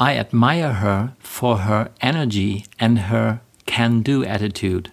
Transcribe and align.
I 0.00 0.18
admire 0.18 0.80
her 0.80 1.16
for 1.20 1.64
her 1.64 1.90
energy 2.00 2.64
and 2.78 3.08
her 3.08 3.40
can-do 3.66 4.24
attitude. 4.24 4.90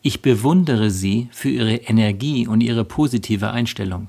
Ich 0.00 0.22
bewundere 0.22 0.90
sie 0.90 1.28
für 1.32 1.50
ihre 1.50 1.74
Energie 1.74 2.46
und 2.46 2.62
ihre 2.62 2.84
positive 2.84 3.50
Einstellung. 3.50 4.08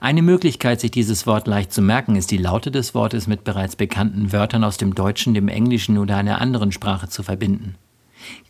Eine 0.00 0.22
Möglichkeit, 0.22 0.80
sich 0.80 0.90
dieses 0.90 1.26
Wort 1.26 1.46
leicht 1.46 1.72
zu 1.72 1.82
merken, 1.82 2.16
ist 2.16 2.30
die 2.30 2.36
Laute 2.36 2.70
des 2.70 2.94
Wortes 2.94 3.26
mit 3.26 3.44
bereits 3.44 3.76
bekannten 3.76 4.32
Wörtern 4.32 4.64
aus 4.64 4.76
dem 4.76 4.94
Deutschen, 4.94 5.34
dem 5.34 5.48
Englischen 5.48 5.98
oder 5.98 6.16
einer 6.16 6.40
anderen 6.40 6.72
Sprache 6.72 7.08
zu 7.08 7.22
verbinden. 7.22 7.76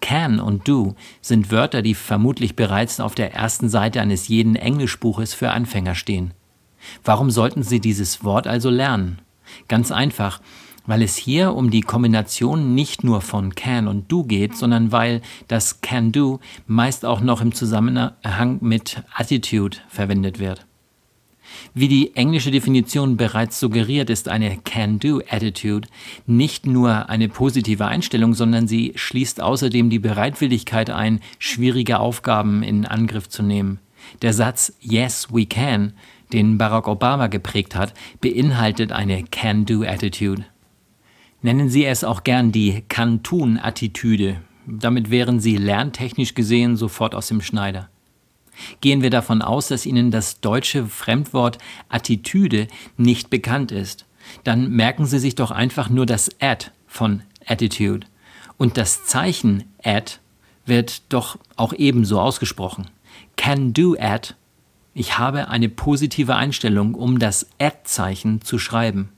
Can 0.01 0.41
und 0.41 0.69
do 0.69 0.95
sind 1.21 1.51
Wörter, 1.51 1.83
die 1.83 1.95
vermutlich 1.95 2.57
bereits 2.57 3.01
auf 3.01 3.15
der 3.15 3.35
ersten 3.35 3.69
Seite 3.69 4.01
eines 4.01 4.29
jeden 4.29 4.57
Englischbuches 4.57 5.35
für 5.35 5.51
Anfänger 5.51 5.95
stehen. 5.95 6.33
Warum 7.05 7.31
sollten 7.31 7.63
Sie 7.63 7.81
dieses 7.81 8.25
Wort 8.25 8.47
also 8.47 8.71
lernen? 8.71 9.21
Ganz 9.69 9.91
einfach, 9.91 10.41
weil 10.87 11.03
es 11.03 11.17
hier 11.17 11.55
um 11.55 11.71
die 11.71 11.81
Kombination 11.81 12.75
nicht 12.75 13.05
nur 13.05 13.21
von 13.21 13.55
can 13.55 13.89
und 13.89 14.11
do 14.11 14.25
geht, 14.25 14.57
sondern 14.57 14.93
weil 14.93 15.21
das 15.49 15.81
can 15.81 16.13
do 16.13 16.41
meist 16.67 17.05
auch 17.05 17.21
noch 17.21 17.41
im 17.41 17.53
Zusammenhang 17.53 18.59
mit 18.61 19.03
Attitude 19.15 19.79
verwendet 19.89 20.39
wird. 20.39 20.67
Wie 21.75 21.89
die 21.89 22.17
englische 22.17 22.51
Definition 22.51 23.17
bereits 23.17 23.61
suggeriert, 23.61 24.11
ist 24.11 24.29
eine 24.29 24.59
Can-Do-Attitude 24.59 25.89
nicht 26.27 26.67
nur 26.67 27.09
eine 27.09 27.29
positive 27.29 27.87
Einstellung, 27.87 28.35
sondern 28.35 28.69
sie 28.69 28.93
schließt 28.95 29.41
außerdem 29.41 29.91
die 29.91 29.99
Bereitwilligkeit 29.99 30.91
ein, 30.91 31.21
schwierige 31.39 31.99
Aufgaben 31.99 32.63
in 32.63 32.87
Angriff 32.87 33.29
zu 33.29 33.43
nehmen. 33.43 33.79
Der 34.23 34.33
Satz 34.33 34.73
Yes, 34.81 35.29
we 35.33 35.47
can, 35.47 35.93
den 36.33 36.59
Barack 36.59 36.89
Obama 36.89 37.27
geprägt 37.29 37.75
hat, 37.75 37.95
beinhaltet 38.21 38.93
eine 38.93 39.25
Can-Do-Attitude. 39.25 40.45
Nennen 41.43 41.69
Sie 41.69 41.85
es 41.85 42.03
auch 42.03 42.25
gern 42.25 42.51
die 42.53 42.83
Kann-Tun-Attitüde. 42.89 44.41
Damit 44.67 45.11
wären 45.11 45.39
Sie 45.39 45.57
lerntechnisch 45.57 46.35
gesehen 46.35 46.77
sofort 46.77 47.15
aus 47.15 47.29
dem 47.29 47.41
Schneider. 47.41 47.89
Gehen 48.81 49.03
wir 49.03 49.11
davon 49.11 49.43
aus, 49.43 49.69
dass 49.69 49.87
Ihnen 49.87 50.11
das 50.11 50.41
deutsche 50.41 50.87
Fremdwort 50.87 51.59
Attitüde 51.89 52.69
nicht 52.97 53.31
bekannt 53.31 53.73
ist, 53.73 54.07
dann 54.45 54.71
merken 54.71 55.07
Sie 55.07 55.19
sich 55.19 55.35
doch 55.35 55.51
einfach 55.51 55.89
nur 55.89 56.07
das 56.07 56.31
Ad 56.41 56.71
von 56.87 57.23
Attitude. 57.47 58.07
Und 58.57 58.77
das 58.77 59.05
Zeichen 59.05 59.65
Ad 59.83 60.15
wird 60.65 61.03
doch 61.13 61.39
auch 61.57 61.73
ebenso 61.73 62.21
ausgesprochen. 62.21 62.89
Can 63.37 63.73
do 63.73 63.97
Ad. 63.99 64.35
Ich 64.95 65.19
habe 65.19 65.49
eine 65.49 65.69
positive 65.69 66.35
Einstellung, 66.35 66.95
um 66.95 67.19
das 67.19 67.47
Ad-Zeichen 67.59 68.41
zu 68.41 68.59
schreiben. 68.59 69.11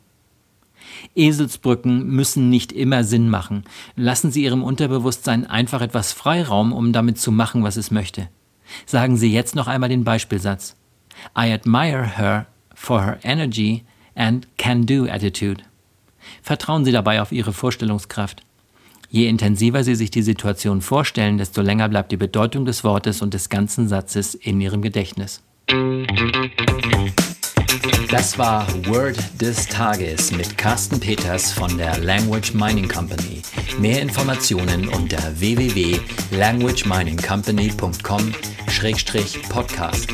Eselsbrücken 1.14 2.06
müssen 2.08 2.50
nicht 2.50 2.72
immer 2.72 3.04
Sinn 3.04 3.28
machen. 3.28 3.64
Lassen 3.94 4.30
Sie 4.30 4.42
Ihrem 4.42 4.64
Unterbewusstsein 4.64 5.46
einfach 5.46 5.80
etwas 5.80 6.12
Freiraum, 6.12 6.72
um 6.72 6.92
damit 6.92 7.18
zu 7.18 7.30
machen, 7.30 7.62
was 7.62 7.76
es 7.76 7.90
möchte. 7.90 8.28
Sagen 8.86 9.16
Sie 9.16 9.32
jetzt 9.32 9.54
noch 9.54 9.66
einmal 9.66 9.88
den 9.88 10.04
Beispielsatz. 10.04 10.76
I 11.36 11.52
admire 11.52 12.16
her 12.18 12.46
for 12.74 13.04
her 13.04 13.18
energy 13.22 13.84
and 14.14 14.46
can-do 14.56 15.06
attitude. 15.06 15.62
Vertrauen 16.42 16.84
Sie 16.84 16.92
dabei 16.92 17.22
auf 17.22 17.32
Ihre 17.32 17.52
Vorstellungskraft. 17.52 18.42
Je 19.10 19.26
intensiver 19.26 19.84
Sie 19.84 19.94
sich 19.94 20.10
die 20.10 20.22
Situation 20.22 20.82
vorstellen, 20.82 21.38
desto 21.38 21.62
länger 21.62 21.88
bleibt 21.88 22.12
die 22.12 22.18
Bedeutung 22.18 22.66
des 22.66 22.84
Wortes 22.84 23.22
und 23.22 23.32
des 23.32 23.48
ganzen 23.48 23.88
Satzes 23.88 24.34
in 24.34 24.60
Ihrem 24.60 24.82
Gedächtnis. 24.82 25.42
Das 28.10 28.38
war 28.38 28.66
Word 28.86 29.16
des 29.40 29.66
Tages 29.66 30.32
mit 30.32 30.56
Carsten 30.56 30.98
Peters 30.98 31.52
von 31.52 31.76
der 31.76 31.98
Language 31.98 32.54
Mining 32.54 32.88
Company. 32.88 33.42
Mehr 33.78 34.00
Informationen 34.00 34.88
unter 34.88 35.18
schrägstrich 38.78 39.42
podcast. 39.48 40.08